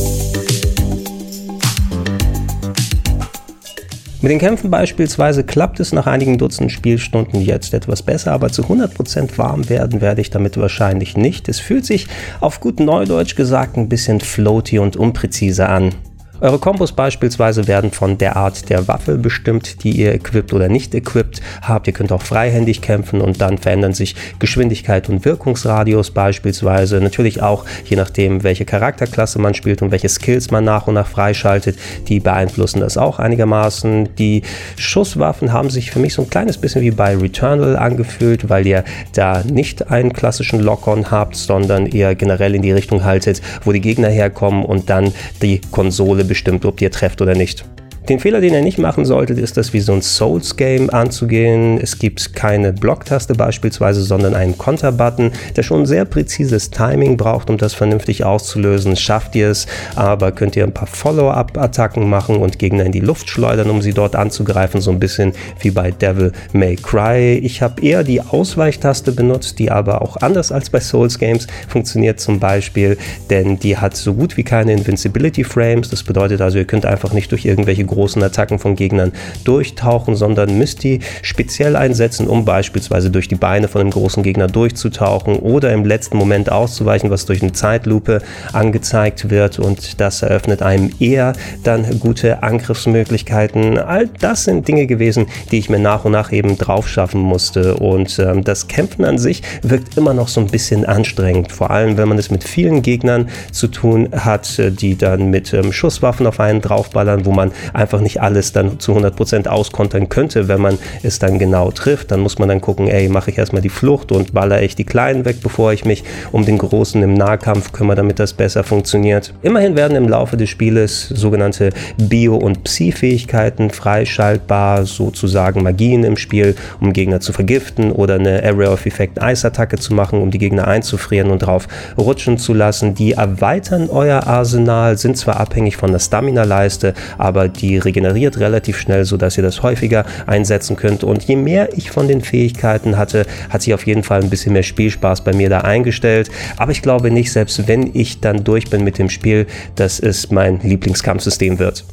Mit 4.23 4.31
den 4.31 4.39
Kämpfen 4.39 4.71
beispielsweise 4.71 5.45
klappt 5.45 5.81
es 5.81 5.95
nach 5.95 6.07
einigen 6.07 6.37
Dutzend 6.37 6.71
Spielstunden 6.71 7.41
jetzt 7.41 7.73
etwas 7.73 8.03
besser, 8.03 8.33
aber 8.33 8.51
zu 8.51 8.65
100% 8.65 9.39
warm 9.39 9.71
werden 9.71 10.03
werde 10.03 10.21
ich 10.21 10.29
damit 10.29 10.59
wahrscheinlich 10.59 11.17
nicht. 11.17 11.49
Es 11.49 11.59
fühlt 11.59 11.87
sich 11.87 12.07
auf 12.39 12.61
gut 12.61 12.81
Neudeutsch 12.81 13.35
gesagt 13.35 13.79
ein 13.79 13.89
bisschen 13.89 14.21
floaty 14.21 14.79
und 14.79 14.97
unpräzise 14.97 15.71
an. 15.71 15.95
Eure 16.43 16.59
Kombos 16.59 16.93
beispielsweise 16.93 17.69
werden 17.69 17.91
von 17.91 18.17
der 18.17 18.37
Art 18.37 18.71
der 18.71 18.89
Waffe 18.89 19.19
bestimmt, 19.19 19.85
die 19.85 19.91
ihr 19.91 20.15
equipt 20.15 20.55
oder 20.55 20.71
nicht 20.71 20.95
equipt 20.95 21.43
habt. 21.61 21.87
Ihr 21.87 21.93
könnt 21.93 22.13
auch 22.13 22.23
freihändig 22.23 22.81
kämpfen 22.81 23.21
und 23.21 23.43
dann 23.43 23.59
verändern 23.59 23.93
sich 23.93 24.15
Geschwindigkeit 24.39 25.11
und 25.11 25.27
Wirkungsradius 25.27 26.13
beispielsweise. 26.13 26.99
Natürlich 27.03 27.43
auch 27.43 27.67
je 27.85 27.97
nachdem, 27.97 28.43
welche 28.43 28.65
Charakterklasse 28.65 29.39
man 29.39 29.53
spielt 29.53 29.83
und 29.83 29.91
welche 29.91 30.09
Skills 30.09 30.51
man 30.51 30.65
nach 30.65 30.87
und 30.87 30.95
nach 30.95 31.07
freischaltet, 31.07 31.79
die 32.09 32.21
beeinflussen 32.21 32.81
das 32.81 32.97
auch 32.97 33.19
einigermaßen. 33.19 34.15
Die 34.17 34.41
Schusswaffen 34.77 35.53
haben 35.53 35.69
sich 35.69 35.91
für 35.91 35.99
mich 35.99 36.15
so 36.15 36.23
ein 36.23 36.31
kleines 36.31 36.57
bisschen 36.57 36.81
wie 36.81 36.91
bei 36.91 37.19
Returnal 37.19 37.77
angefühlt, 37.77 38.49
weil 38.49 38.67
ihr 38.67 38.85
da 39.13 39.43
nicht 39.45 39.91
einen 39.91 40.15
klassischen 40.15 40.61
Lock-on 40.61 41.11
habt, 41.11 41.37
sondern 41.37 41.85
eher 41.85 42.15
generell 42.15 42.55
in 42.55 42.63
die 42.63 42.73
Richtung 42.73 43.05
haltet, 43.05 43.43
wo 43.63 43.73
die 43.73 43.83
Gegner 43.83 44.09
herkommen 44.09 44.65
und 44.65 44.89
dann 44.89 45.13
die 45.43 45.61
Konsole 45.71 46.30
bestimmt, 46.31 46.65
ob 46.65 46.81
ihr 46.81 46.93
trefft 46.93 47.21
oder 47.21 47.35
nicht. 47.35 47.65
Den 48.09 48.19
Fehler, 48.19 48.41
den 48.41 48.55
ihr 48.55 48.63
nicht 48.63 48.79
machen 48.79 49.05
solltet, 49.05 49.39
ist 49.39 49.57
das 49.57 49.73
wie 49.73 49.81
so 49.81 49.93
ein 49.93 50.03
Souls-Game 50.03 50.91
anzugehen. 50.91 51.79
Es 51.81 51.99
gibt 51.99 52.35
keine 52.35 52.73
Blocktaste 52.73 53.35
beispielsweise, 53.35 54.03
sondern 54.03 54.35
einen 54.35 54.57
Konter-Button, 54.57 55.33
der 55.55 55.63
schon 55.63 55.87
sehr 55.87 56.07
präzises 56.07 56.71
Timing 56.71 57.17
braucht, 57.17 57.51
um 57.51 57.59
das 57.59 57.75
vernünftig 57.75 58.25
auszulösen. 58.25 58.97
Schafft 58.97 59.37
ihr 59.37 59.51
es, 59.51 59.67
aber 59.97 60.33
könnt 60.33 60.57
ihr 60.57 60.65
ein 60.65 60.73
paar 60.73 60.89
Follow-up-Attacken 60.89 62.09
machen 62.09 62.37
und 62.37 62.59
Gegner 62.59 62.85
in 62.85 62.93
die 62.93 63.01
Luft 63.01 63.29
schleudern, 63.29 63.71
um 63.71 63.83
sie 63.83 63.93
dort 63.93 64.17
anzugreifen, 64.17 64.81
so 64.81 64.91
ein 64.91 64.99
bisschen 64.99 65.35
wie 65.61 65.71
bei 65.71 65.91
Devil 65.91 66.33
May 66.53 66.77
Cry. 66.77 67.35
Ich 67.35 67.61
habe 67.63 67.83
eher 67.83 68.03
die 68.03 68.23
Ausweichtaste 68.23 69.13
benutzt, 69.13 69.59
die 69.59 69.71
aber 69.71 70.03
auch 70.03 70.17
anders 70.17 70.51
als 70.51 70.71
bei 70.71 70.81
Souls-Games 70.81 71.47
funktioniert 71.69 72.19
zum 72.19 72.41
Beispiel, 72.41 72.97
denn 73.29 73.59
die 73.59 73.77
hat 73.77 73.95
so 73.95 74.15
gut 74.15 74.37
wie 74.37 74.43
keine 74.43 74.73
Invincibility-Frames. 74.73 75.91
Das 75.91 76.03
bedeutet 76.03 76.41
also, 76.41 76.59
ihr 76.59 76.65
könnt 76.65 76.87
einfach 76.87 77.13
nicht 77.13 77.31
durch 77.31 77.45
irgendwelche 77.45 77.85
großen 77.91 78.23
Attacken 78.23 78.59
von 78.59 78.77
Gegnern 78.77 79.13
durchtauchen, 79.45 80.17
sondern 80.17 80.57
müsst 80.57 80.83
die 80.83 81.01
speziell 81.23 81.77
einsetzen, 81.77 82.27
um 82.27 82.45
beispielsweise 82.45 83.11
durch 83.11 83.29
die 83.29 83.35
Beine 83.35 83.69
von 83.69 83.83
einem 83.83 83.91
großen 83.91 84.23
Gegner 84.23 84.47
durchzutauchen 84.47 85.37
oder 85.37 85.73
im 85.73 85.85
letzten 85.85 86.17
Moment 86.17 86.51
auszuweichen, 86.51 87.11
was 87.11 87.27
durch 87.27 87.43
eine 87.43 87.53
Zeitlupe 87.53 88.23
angezeigt 88.53 89.31
wird 89.31 89.59
und 89.59 90.01
das 90.01 90.23
eröffnet 90.23 90.63
einem 90.63 90.91
eher 90.99 91.33
dann 91.65 92.01
gute 92.01 92.43
Angriffsmöglichkeiten. 92.43 93.79
All 93.79 94.09
das 94.21 94.45
sind 94.45 94.67
Dinge 94.67 94.87
gewesen, 94.87 95.27
die 95.51 95.59
ich 95.59 95.69
mir 95.69 95.79
nach 95.79 96.05
und 96.05 96.13
nach 96.13 96.33
eben 96.33 96.57
drauf 96.59 96.89
schaffen 96.89 97.21
musste 97.21 97.75
und 97.77 98.19
ähm, 98.19 98.45
das 98.45 98.69
Kämpfen 98.69 99.05
an 99.05 99.19
sich 99.19 99.43
wirkt 99.63 99.97
immer 99.97 100.15
noch 100.15 100.29
so 100.29 100.41
ein 100.41 100.47
bisschen 100.47 100.85
anstrengend, 100.85 101.53
vor 101.53 101.71
allem 101.71 101.97
wenn 101.97 102.09
man 102.09 102.19
es 102.19 102.31
mit 102.31 102.45
vielen 102.45 102.83
Gegnern 102.83 103.29
zu 103.53 103.69
tun 103.69 104.09
hat, 104.13 104.61
die 104.81 104.97
dann 104.97 105.31
mit 105.31 105.53
ähm, 105.53 105.73
Schusswaffen 105.73 106.27
auf 106.27 106.41
einen 106.41 106.61
draufballern, 106.61 107.25
wo 107.25 107.33
man 107.33 107.53
einfach 107.81 108.01
nicht 108.01 108.21
alles 108.21 108.53
dann 108.53 108.79
zu 108.79 108.93
100% 108.93 109.49
auskontern 109.49 110.09
könnte, 110.09 110.49
wenn 110.49 110.61
man 110.61 110.79
es 111.03 111.19
dann 111.19 111.39
genau 111.39 111.71
trifft. 111.71 112.11
Dann 112.11 112.21
muss 112.21 112.39
man 112.39 112.49
dann 112.49 112.61
gucken, 112.61 112.89
ey, 112.89 113.09
mache 113.09 113.31
ich 113.31 113.39
erstmal 113.39 113.63
die 113.63 113.69
Flucht 113.69 114.13
und 114.13 114.33
baller 114.33 114.63
ich 114.63 114.77
die 114.77 114.85
Kleinen 114.85 115.25
weg, 115.25 115.37
bevor 115.43 115.73
ich 115.73 115.85
mich 115.85 116.05
um 116.33 116.45
den 116.45 116.59
Großen 116.59 117.03
im 117.03 117.15
Nahkampf 117.15 117.73
kümmere, 117.73 117.97
damit 117.97 118.19
das 118.19 118.33
besser 118.35 118.63
funktioniert. 118.63 119.33
Immerhin 119.43 119.77
werden 119.77 119.97
im 119.97 120.09
Laufe 120.09 120.37
des 120.37 120.51
Spieles 120.51 121.09
sogenannte 121.09 121.71
Bio- 121.97 122.37
und 122.37 122.65
Psi-Fähigkeiten 122.65 123.71
freischaltbar, 123.71 124.85
sozusagen 124.85 125.63
Magien 125.63 126.05
im 126.05 126.17
Spiel, 126.17 126.55
um 126.81 126.93
Gegner 126.93 127.21
zu 127.21 127.33
vergiften 127.33 127.93
oder 127.93 128.17
eine 128.17 128.43
Area 128.45 128.73
of 128.73 128.87
Effect 128.87 129.23
Eisattacke 129.23 129.79
zu 129.79 129.95
machen, 129.95 130.21
um 130.21 130.31
die 130.31 130.39
Gegner 130.39 130.69
einzufrieren 130.69 131.31
und 131.31 131.41
drauf 131.41 131.67
rutschen 131.97 132.39
zu 132.39 132.53
lassen. 132.53 132.95
Die 132.95 133.13
erweitern 133.13 133.89
euer 133.91 134.27
Arsenal, 134.27 134.99
sind 134.99 135.17
zwar 135.17 135.39
abhängig 135.39 135.77
von 135.77 135.93
der 135.93 135.99
Stamina-Leiste, 135.99 136.95
aber 137.17 137.49
die 137.49 137.70
die 137.71 137.79
regeneriert 137.79 138.39
relativ 138.39 138.79
schnell, 138.79 139.05
sodass 139.05 139.37
ihr 139.37 139.43
das 139.43 139.63
häufiger 139.63 140.05
einsetzen 140.27 140.77
könnt. 140.77 141.05
Und 141.05 141.23
je 141.25 141.37
mehr 141.37 141.77
ich 141.77 141.91
von 141.91 142.09
den 142.09 142.21
Fähigkeiten 142.21 142.99
hatte, 142.99 143.27
hat 143.49 143.63
sich 143.63 143.75
auf 143.75 143.87
jeden 143.87 144.03
Fall 144.03 144.23
ein 144.23 144.31
bisschen 144.31 144.53
mehr 144.53 144.63
Spielspaß 144.63 145.23
bei 145.23 145.33
mir 145.33 145.49
da 145.49 145.61
eingestellt. 145.61 146.31
Aber 146.57 146.73
ich 146.73 146.83
glaube 146.83 147.11
nicht, 147.11 147.33
selbst 147.33 147.69
wenn 147.69 147.91
ich 147.95 148.21
dann 148.21 148.45
durch 148.45 148.71
bin 148.71 148.83
mit 148.83 148.99
dem 148.99 149.09
Spiel, 149.09 149.47
dass 149.77 150.01
es 150.01 150.31
mein 150.31 150.61
Lieblingskampfsystem 150.61 151.59
wird. 151.59 151.85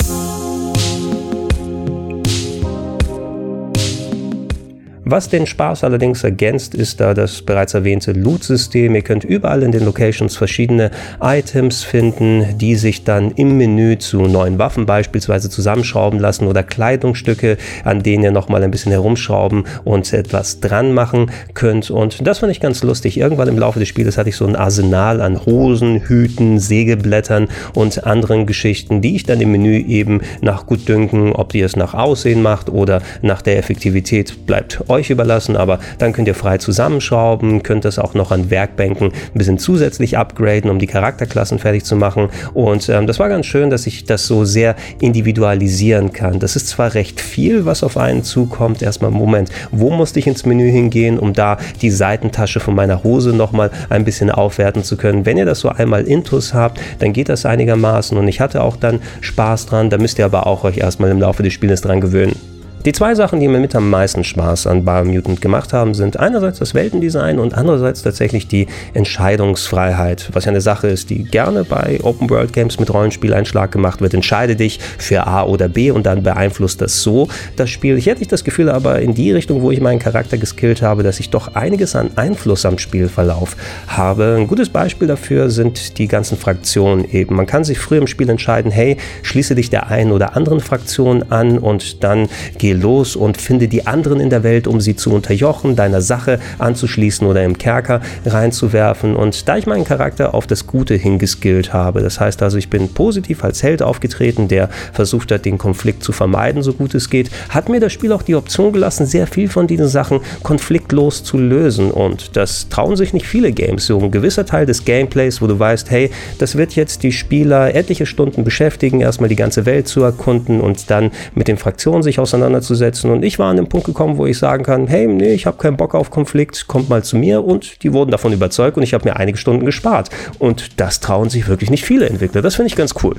Was 5.10 5.30
den 5.30 5.46
Spaß 5.46 5.86
allerdings 5.86 6.26
ergänzt, 6.26 6.76
ist 6.76 7.00
da 7.00 7.14
das 7.14 7.42
bereits 7.42 7.74
erwähnte 7.74 8.12
Loot-System. 8.12 8.94
Ihr 8.94 9.04
könnt 9.04 9.24
überall 9.24 9.64
in 9.64 9.72
den 9.72 9.86
Locations 9.86 10.36
verschiedene 10.36 10.92
Items 11.22 11.82
finden, 11.82 12.58
die 12.58 12.76
sich 12.76 13.06
dann 13.06 13.32
im 13.32 13.56
Menü 13.56 13.98
zu 14.00 14.24
neuen 14.24 14.60
Waffen 14.60 14.86
beispielsweise 14.86 15.50
zusammenschrauben 15.50 16.20
lassen 16.20 16.46
oder 16.46 16.62
Kleidungsstücke, 16.62 17.56
an 17.86 18.04
denen 18.04 18.26
ihr 18.26 18.32
nochmal 18.32 18.64
ein 18.64 18.72
bisschen 18.72 18.92
herumschrauben 18.92 19.64
und 19.86 20.12
etwas 20.12 20.60
dran 20.60 20.92
machen 20.92 21.32
könnt. 21.54 21.90
Und 21.90 22.28
das 22.28 22.40
fand 22.40 22.52
ich 22.52 22.60
ganz 22.60 22.84
lustig. 22.84 23.18
Irgendwann 23.18 23.48
im 23.48 23.58
Laufe 23.58 23.80
des 23.80 23.88
Spieles 23.88 24.18
hatte 24.18 24.28
ich 24.28 24.36
so 24.36 24.46
ein 24.46 24.58
Arsenal 24.58 25.22
an 25.22 25.46
Hosen, 25.46 26.02
Hüten, 26.02 26.60
Sägeblättern 26.60 27.48
und 27.74 28.06
anderen 28.06 28.46
Geschichten, 28.46 29.00
die 29.00 29.16
ich 29.16 29.24
dann 29.24 29.40
im 29.40 29.54
Menü 29.54 29.78
eben 29.78 30.20
nach 30.42 30.66
Gutdünken, 30.66 31.32
ob 31.32 31.56
ihr 31.56 31.66
es 31.66 31.78
nach 31.78 31.94
Aussehen 31.94 32.42
macht 32.42 32.70
oder 32.70 33.02
nach 33.22 33.42
der 33.42 33.58
Effektivität, 33.58 34.46
bleibt 34.46 34.90
überlassen, 35.10 35.56
aber 35.56 35.80
dann 35.98 36.14
könnt 36.14 36.28
ihr 36.28 36.36
frei 36.36 36.58
zusammenschrauben, 36.58 37.64
könnt 37.64 37.86
es 37.86 38.00
auch 38.00 38.14
noch 38.14 38.32
an 38.32 38.50
Werkbänken 38.50 39.08
ein 39.08 39.38
bisschen 39.38 39.58
zusätzlich 39.58 40.18
upgraden, 40.18 40.70
um 40.70 40.80
die 40.80 40.88
Charakterklassen 40.88 41.60
fertig 41.60 41.86
zu 41.86 41.96
machen. 41.96 42.30
Und 42.54 42.90
ähm, 42.90 43.08
das 43.08 43.20
war 43.20 43.30
ganz 43.30 43.46
schön, 43.46 43.70
dass 43.70 43.88
ich 43.88 44.06
das 44.06 44.26
so 44.28 44.46
sehr 44.46 44.76
individualisieren 45.00 46.12
kann. 46.12 46.40
Das 46.40 46.56
ist 46.56 46.68
zwar 46.68 46.94
recht 46.94 47.22
viel, 47.22 47.66
was 47.66 47.84
auf 47.84 47.98
einen 47.98 48.24
zukommt. 48.24 48.82
Erstmal, 48.82 49.12
Moment, 49.12 49.50
wo 49.72 49.90
musste 49.90 50.20
ich 50.20 50.28
ins 50.28 50.46
Menü 50.46 50.70
hingehen, 50.72 51.20
um 51.20 51.34
da 51.34 51.58
die 51.82 51.92
Seitentasche 51.92 52.60
von 52.60 52.76
meiner 52.76 53.04
Hose 53.04 53.34
nochmal 53.34 53.72
ein 53.90 54.06
bisschen 54.06 54.32
aufwerten 54.32 54.84
zu 54.84 54.98
können. 54.98 55.26
Wenn 55.26 55.38
ihr 55.38 55.46
das 55.46 55.60
so 55.60 55.70
einmal 55.70 56.04
intus 56.04 56.54
habt, 56.54 56.80
dann 57.00 57.14
geht 57.14 57.30
das 57.30 57.46
einigermaßen 57.46 58.18
und 58.18 58.28
ich 58.28 58.40
hatte 58.40 58.64
auch 58.64 58.76
dann 58.76 59.00
Spaß 59.22 59.68
dran. 59.68 59.90
Da 59.90 59.98
müsst 59.98 60.20
ihr 60.20 60.26
aber 60.26 60.48
auch 60.48 60.64
euch 60.64 60.78
erstmal 60.78 61.12
im 61.12 61.20
Laufe 61.20 61.44
des 61.44 61.54
Spiels 61.54 61.82
dran 61.82 62.02
gewöhnen. 62.02 62.57
Die 62.88 62.94
zwei 62.94 63.16
Sachen, 63.16 63.42
die 63.42 63.50
mir 63.50 63.60
mit 63.60 63.76
am 63.76 63.90
meisten 63.90 64.24
Spaß 64.24 64.66
an 64.66 64.86
Biomutant 64.86 65.42
gemacht 65.42 65.74
haben, 65.74 65.94
sind 65.94 66.18
einerseits 66.18 66.60
das 66.60 66.74
Weltendesign 66.74 67.38
und 67.38 67.54
andererseits 67.54 68.02
tatsächlich 68.02 68.48
die 68.48 68.68
Entscheidungsfreiheit, 68.94 70.30
was 70.32 70.46
ja 70.46 70.52
eine 70.52 70.62
Sache 70.62 70.88
ist, 70.88 71.10
die 71.10 71.26
gerne 71.26 71.66
bei 71.66 72.00
Open 72.04 72.30
World 72.30 72.54
Games 72.54 72.80
mit 72.80 72.94
Rollenspieleinschlag 72.94 73.74
gemacht 73.74 74.00
wird. 74.00 74.14
Entscheide 74.14 74.56
dich 74.56 74.80
für 74.98 75.28
A 75.28 75.44
oder 75.44 75.68
B 75.68 75.92
und 75.92 76.06
dann 76.06 76.24
beeinflusst 76.24 76.80
das 76.80 77.02
so 77.02 77.28
das 77.58 77.70
Spiel. 77.70 77.98
Ich 77.98 78.06
hätte 78.06 78.20
nicht 78.20 78.32
das 78.32 78.46
Gefühl 78.46 78.70
aber 78.70 79.02
in 79.02 79.14
die 79.14 79.34
Richtung, 79.34 79.62
wo 79.62 79.70
ich 79.70 79.82
meinen 79.82 80.00
Charakter 80.00 80.38
geskillt 80.38 80.82
habe, 80.82 81.04
dass 81.04 81.20
ich 81.20 81.30
doch 81.30 81.56
einiges 81.56 81.94
an 81.94 82.12
Einfluss 82.16 82.66
am 82.66 82.78
Spielverlauf 82.78 83.58
habe. 83.88 84.38
Ein 84.40 84.48
gutes 84.48 84.70
Beispiel 84.70 85.10
dafür 85.10 85.50
sind 85.50 85.98
die 85.98 86.08
ganzen 86.08 86.38
Fraktionen 86.38 87.04
eben. 87.12 87.36
Man 87.36 87.48
kann 87.48 87.66
sich 87.66 87.80
früh 87.80 87.98
im 87.98 88.08
Spiel 88.08 88.30
entscheiden, 88.30 88.72
hey, 88.72 88.96
schließe 89.24 89.56
dich 89.56 89.70
der 89.70 89.88
einen 89.88 90.14
oder 90.14 90.38
anderen 90.38 90.62
Fraktion 90.62 91.24
an 91.32 91.58
und 91.58 92.02
dann 92.06 92.30
geh 92.58 92.77
los 92.78 93.16
und 93.16 93.38
finde 93.38 93.68
die 93.68 93.88
anderen 93.88 94.20
in 94.20 94.30
der 94.30 94.44
Welt, 94.44 94.68
um 94.68 94.80
sie 94.82 94.96
zu 94.96 95.14
unterjochen, 95.14 95.76
deiner 95.76 96.02
Sache 96.02 96.40
anzuschließen 96.60 97.28
oder 97.28 97.44
im 97.44 97.58
Kerker 97.58 98.02
reinzuwerfen. 98.26 99.16
Und 99.16 99.48
da 99.48 99.58
ich 99.58 99.68
meinen 99.68 99.84
Charakter 99.84 100.34
auf 100.34 100.48
das 100.48 100.68
Gute 100.68 100.96
hingeskillt 100.96 101.74
habe, 101.74 102.02
das 102.02 102.20
heißt 102.20 102.42
also, 102.42 102.58
ich 102.58 102.70
bin 102.70 102.90
positiv 102.90 103.44
als 103.44 103.64
Held 103.64 103.82
aufgetreten, 103.82 104.48
der 104.48 104.70
versucht 104.94 105.32
hat, 105.32 105.46
den 105.46 105.58
Konflikt 105.58 106.04
zu 106.04 106.12
vermeiden, 106.12 106.64
so 106.64 106.74
gut 106.74 106.94
es 106.96 107.10
geht, 107.10 107.30
hat 107.50 107.70
mir 107.70 107.80
das 107.80 107.94
Spiel 107.94 108.12
auch 108.12 108.22
die 108.22 108.36
Option 108.36 108.74
gelassen, 108.74 109.06
sehr 109.06 109.28
viel 109.28 109.50
von 109.50 109.68
diesen 109.68 109.88
Sachen 109.88 110.22
konfliktlos 110.44 111.24
zu 111.24 111.38
lösen. 111.38 111.92
Und 111.92 112.36
das 112.36 112.70
trauen 112.70 112.96
sich 112.96 113.14
nicht 113.14 113.28
viele 113.28 113.52
Games. 113.52 113.86
So 113.86 114.00
ein 114.00 114.12
gewisser 114.12 114.46
Teil 114.46 114.66
des 114.66 114.86
Gameplays, 114.86 115.42
wo 115.42 115.48
du 115.48 115.58
weißt, 115.58 115.90
hey, 115.92 116.12
das 116.40 116.58
wird 116.58 116.76
jetzt 116.76 117.04
die 117.04 117.12
Spieler 117.12 117.74
etliche 117.76 118.06
Stunden 118.06 118.44
beschäftigen, 118.44 119.02
erstmal 119.02 119.30
die 119.30 119.36
ganze 119.36 119.66
Welt 119.66 119.88
zu 119.88 120.02
erkunden 120.04 120.62
und 120.62 120.90
dann 120.90 121.12
mit 121.36 121.48
den 121.48 121.58
Fraktionen 121.58 122.04
sich 122.04 122.20
auseinanderzusetzen 122.20 122.57
auseinanderzusetzen. 122.58 123.12
Und 123.12 123.24
ich 123.24 123.40
war 123.40 123.50
an 123.50 123.58
den 123.58 123.70
Punkt 123.70 123.86
gekommen, 123.86 124.18
wo 124.18 124.26
ich 124.26 124.38
sagen 124.38 124.64
kann, 124.64 124.88
hey, 124.88 125.08
nee, 125.08 125.34
ich 125.34 125.46
habe 125.46 125.58
keinen 125.58 125.78
Bock 125.78 125.96
auf 125.96 126.12
Konflikt, 126.12 126.68
kommt 126.68 126.90
mal 126.90 127.04
zu 127.04 127.18
mir. 127.18 127.44
Und 127.44 127.84
die 127.84 127.94
wurden 127.94 128.12
davon 128.12 128.34
überzeugt 128.34 128.78
und 128.78 128.84
ich 128.84 128.94
habe 128.94 129.08
mir 129.08 129.16
einige 129.16 129.38
Stunden 129.38 129.66
gespart. 129.66 130.10
Und 130.40 130.80
das 130.80 131.00
trauen 131.00 131.30
sich 131.30 131.48
wirklich 131.48 131.70
nicht 131.70 131.86
viele 131.86 132.10
Entwickler. 132.10 132.42
Das 132.42 132.56
finde 132.56 132.68
ich 132.68 132.76
ganz 132.76 132.94
cool. 133.04 133.16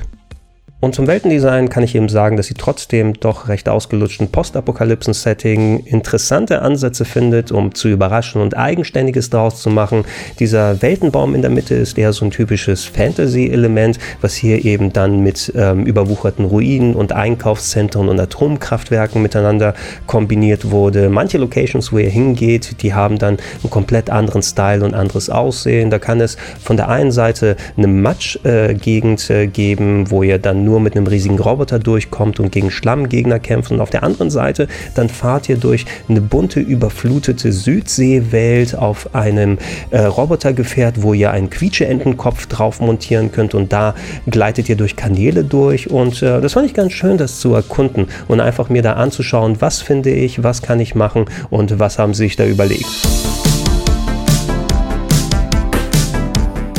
Und 0.80 0.94
zum 0.94 1.08
Weltendesign 1.08 1.70
kann 1.70 1.82
ich 1.82 1.96
eben 1.96 2.08
sagen, 2.08 2.36
dass 2.36 2.46
sie 2.46 2.54
trotzdem 2.54 3.14
doch 3.14 3.48
recht 3.48 3.68
ausgelutschten 3.68 4.28
Postapokalypsen-Setting 4.28 5.80
interessante 5.80 6.62
Ansätze 6.62 7.04
findet, 7.04 7.50
um 7.50 7.74
zu 7.74 7.88
überraschen 7.88 8.40
und 8.40 8.56
Eigenständiges 8.56 9.28
daraus 9.28 9.60
zu 9.60 9.70
machen. 9.70 10.04
Dieser 10.38 10.80
Weltenbaum 10.80 11.34
in 11.34 11.42
der 11.42 11.50
Mitte 11.50 11.74
ist 11.74 11.98
eher 11.98 12.12
so 12.12 12.24
ein 12.24 12.30
typisches 12.30 12.84
Fantasy-Element, 12.84 13.98
was 14.20 14.34
hier 14.34 14.64
eben 14.64 14.92
dann 14.92 15.18
mit 15.18 15.52
ähm, 15.56 15.84
überwucherten 15.84 16.44
Ruinen 16.44 16.94
und 16.94 17.10
Einkaufszentren 17.10 18.08
und 18.08 18.20
Atomkraftwerken 18.20 19.20
miteinander 19.20 19.74
kombiniert 20.06 20.70
wurde. 20.70 21.08
Manche 21.08 21.38
Locations, 21.38 21.92
wo 21.92 21.98
ihr 21.98 22.08
hingeht, 22.08 22.82
die 22.82 22.94
haben 22.94 23.18
dann 23.18 23.38
einen 23.64 23.70
komplett 23.70 24.10
anderen 24.10 24.42
Style 24.42 24.84
und 24.84 24.94
anderes 24.94 25.28
Aussehen. 25.28 25.90
Da 25.90 25.98
kann 25.98 26.20
es 26.20 26.36
von 26.62 26.76
der 26.76 26.88
einen 26.88 27.10
Seite 27.10 27.56
eine 27.76 27.88
Matsch-Gegend 27.88 29.28
äh, 29.28 29.48
geben, 29.48 30.12
wo 30.12 30.22
ihr 30.22 30.38
dann 30.38 30.67
nur 30.68 30.80
mit 30.80 30.96
einem 30.96 31.06
riesigen 31.06 31.38
Roboter 31.38 31.78
durchkommt 31.78 32.40
und 32.40 32.52
gegen 32.52 32.70
Schlammgegner 32.70 33.38
kämpft. 33.38 33.70
Und 33.70 33.80
auf 33.80 33.88
der 33.88 34.02
anderen 34.02 34.30
Seite, 34.30 34.68
dann 34.94 35.08
fahrt 35.08 35.48
ihr 35.48 35.56
durch 35.56 35.86
eine 36.08 36.20
bunte, 36.20 36.60
überflutete 36.60 37.52
Südseewelt 37.52 38.76
auf 38.76 39.14
einem 39.14 39.56
äh, 39.90 40.02
Robotergefährt, 40.02 41.02
wo 41.02 41.14
ihr 41.14 41.30
einen 41.30 41.48
Quietscheentenkopf 41.48 42.46
drauf 42.46 42.80
montieren 42.80 43.32
könnt 43.32 43.54
und 43.54 43.72
da 43.72 43.94
gleitet 44.26 44.68
ihr 44.68 44.76
durch 44.76 44.94
Kanäle 44.94 45.42
durch. 45.42 45.90
Und 45.90 46.22
äh, 46.22 46.40
das 46.42 46.52
fand 46.52 46.66
ich 46.66 46.74
ganz 46.74 46.92
schön, 46.92 47.16
das 47.16 47.40
zu 47.40 47.54
erkunden 47.54 48.08
und 48.28 48.40
einfach 48.40 48.68
mir 48.68 48.82
da 48.82 48.92
anzuschauen, 48.94 49.56
was 49.60 49.80
finde 49.80 50.10
ich, 50.10 50.42
was 50.42 50.60
kann 50.60 50.80
ich 50.80 50.94
machen 50.94 51.24
und 51.48 51.78
was 51.78 51.98
haben 51.98 52.12
sie 52.12 52.24
sich 52.24 52.36
da 52.36 52.44
überlegt. 52.44 53.47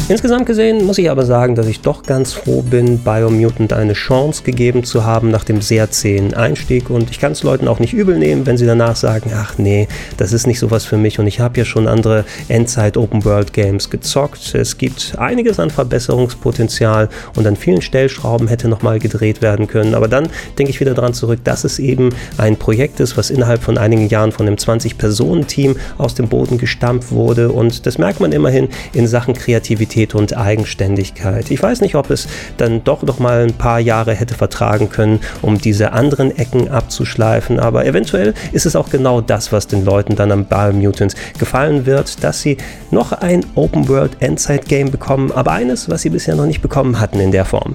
Insgesamt 0.10 0.48
gesehen 0.48 0.88
muss 0.88 0.98
ich 0.98 1.12
aber 1.12 1.24
sagen, 1.24 1.54
dass 1.54 1.68
ich 1.68 1.82
doch 1.82 2.02
ganz 2.02 2.34
froh 2.34 2.64
bin, 2.64 2.98
Biomutant 2.98 3.74
eine 3.74 3.94
Chance 3.94 4.42
gegeben 4.42 4.84
zu 4.84 5.06
haben 5.06 5.30
nach 5.30 5.44
dem 5.44 5.62
sehr 5.62 5.92
zähen 5.92 6.34
Einstieg. 6.34 6.90
Und 6.90 7.12
ich 7.12 7.20
kann 7.20 7.34
es 7.34 7.44
Leuten 7.44 7.68
auch 7.68 7.78
nicht 7.78 7.94
übel 7.94 8.18
nehmen, 8.18 8.48
wenn 8.48 8.58
sie 8.58 8.66
danach 8.66 8.96
sagen, 8.96 9.32
ach 9.36 9.60
nee, 9.60 9.88
das 10.18 10.34
ist 10.34 10.48
nicht 10.48 10.58
sowas 10.58 10.84
für 10.84 10.98
mich. 10.98 11.20
Und 11.20 11.28
ich 11.28 11.40
habe 11.40 11.60
ja 11.60 11.64
schon 11.64 11.88
andere 11.88 12.26
Endzeit 12.48 12.98
Open 12.98 13.24
World 13.24 13.54
Games 13.54 13.92
gezockt. 13.92 14.56
Es 14.56 14.80
gibt 14.80 15.14
einiges 15.20 15.60
an 15.60 15.70
Verbesserungspotenzial. 15.70 17.10
Und 17.36 17.46
an 17.46 17.56
vielen 17.56 17.84
Stellschrauben 17.84 18.48
hätte 18.48 18.68
nochmal 18.68 18.98
gedreht 18.98 19.44
werden 19.44 19.68
können, 19.68 19.94
aber 19.94 20.08
dann 20.08 20.28
denke 20.58 20.72
ich 20.72 20.80
wieder 20.80 20.96
daran 20.96 21.14
zurück, 21.14 21.42
dass 21.44 21.64
es 21.64 21.78
eben 21.78 22.10
ein 22.40 22.56
Projekt 22.56 23.00
ist, 23.00 23.16
was 23.16 23.30
innerhalb 23.30 23.62
von 23.62 23.78
einigen 23.78 24.08
Jahren 24.08 24.32
von 24.32 24.48
einem 24.48 24.56
20-Personen-Team 24.56 25.76
aus 26.00 26.16
dem 26.16 26.30
Boden 26.30 26.58
gestampft 26.58 27.12
wurde. 27.12 27.52
Und 27.52 27.86
das 27.86 28.00
merkt 28.00 28.20
man 28.22 28.32
immerhin 28.32 28.70
in 28.94 29.06
Sachen 29.06 29.36
Kreativität 29.36 29.99
Kreativität 30.00 30.16
und 30.16 30.38
Eigenständigkeit. 30.38 31.52
Ich 31.52 31.62
weiß 31.62 31.82
nicht, 31.82 31.96
ob 31.96 32.10
es 32.10 32.28
dann 32.58 32.84
doch 32.84 33.04
noch 33.04 33.20
mal 33.20 33.44
ein 33.44 33.54
paar 33.54 33.80
Jahre 33.80 34.14
hätte 34.14 34.34
vertragen 34.34 34.90
können, 34.90 35.20
um 35.42 35.58
diese 35.58 35.92
anderen 35.92 36.38
Ecken 36.38 36.70
abzuschleifen, 36.70 37.60
aber 37.60 37.86
eventuell 37.86 38.34
ist 38.52 38.66
es 38.66 38.76
auch 38.76 38.90
genau 38.90 39.22
das, 39.22 39.52
was 39.52 39.68
den 39.68 39.84
Leuten 39.84 40.16
dann 40.16 40.32
am 40.32 40.46
Biomutant 40.46 41.16
gefallen 41.38 41.86
wird, 41.86 42.24
dass 42.24 42.42
sie 42.42 42.58
noch 42.92 43.12
ein 43.12 43.46
Open 43.56 43.88
World 43.88 44.18
Endzeit 44.22 44.68
Game 44.68 44.92
bekommen, 44.92 45.32
aber 45.32 45.52
eines, 45.52 45.90
was 45.90 46.02
sie 46.02 46.10
bisher 46.10 46.36
noch 46.36 46.46
nicht 46.46 46.62
bekommen 46.62 47.00
hatten 47.00 47.20
in 47.20 47.32
der 47.32 47.46
Form. 47.46 47.74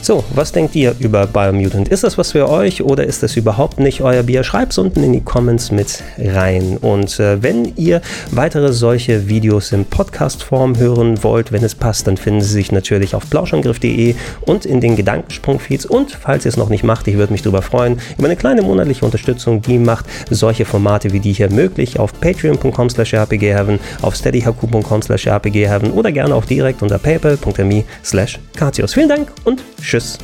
So, 0.00 0.24
was 0.34 0.52
denkt 0.52 0.74
ihr 0.74 0.94
über 1.00 1.26
Biomutant? 1.26 1.88
Ist 1.88 2.04
das 2.04 2.16
was 2.16 2.32
für 2.32 2.48
euch 2.48 2.82
oder 2.82 3.04
ist 3.04 3.22
das 3.22 3.36
überhaupt 3.36 3.80
nicht 3.80 4.00
euer 4.00 4.22
Bier? 4.22 4.44
Schreibt 4.44 4.72
es 4.72 4.78
unten 4.78 5.02
in 5.02 5.12
die 5.12 5.20
Comments 5.20 5.70
mit 5.72 6.02
rein. 6.16 6.78
Und 6.80 7.18
äh, 7.18 7.42
wenn 7.42 7.72
ihr 7.76 8.00
weitere 8.30 8.72
solche 8.72 9.28
Videos 9.28 9.72
in 9.72 9.84
Podcast-Form 9.84 10.78
hören 10.78 11.22
wollt, 11.22 11.52
wenn 11.52 11.64
es 11.64 11.74
passt, 11.74 12.06
dann 12.06 12.16
finden 12.16 12.40
sie 12.40 12.52
sich 12.52 12.72
natürlich 12.72 13.14
auf 13.14 13.28
plauschangriff.de 13.28 14.14
und 14.42 14.64
in 14.64 14.80
den 14.80 14.96
Gedankensprung-Feeds. 14.96 15.84
Und 15.84 16.12
falls 16.12 16.46
ihr 16.46 16.50
es 16.50 16.56
noch 16.56 16.70
nicht 16.70 16.84
macht, 16.84 17.06
ich 17.08 17.16
würde 17.16 17.32
mich 17.32 17.42
darüber 17.42 17.62
freuen, 17.62 17.98
über 18.16 18.28
eine 18.28 18.36
kleine 18.36 18.62
monatliche 18.62 19.04
Unterstützung, 19.04 19.60
die 19.60 19.78
macht 19.78 20.06
solche 20.30 20.64
Formate 20.64 21.12
wie 21.12 21.20
die 21.20 21.32
hier 21.32 21.50
möglich 21.50 21.98
auf 21.98 22.18
patreon.com 22.18 22.88
slash 22.88 23.14
rpgheaven, 23.14 23.78
auf 24.00 24.14
steadyhq.com 24.14 25.02
slash 25.02 25.26
rpgheaven 25.26 25.90
oder 25.90 26.12
gerne 26.12 26.34
auch 26.34 26.44
direkt 26.44 26.82
unter 26.82 26.98
paypal.me 26.98 27.84
slash 28.04 28.38
Vielen 28.94 29.08
Dank 29.08 29.32
und 29.44 29.62
tschüss. 29.80 29.87
Tschüss. 29.88 30.18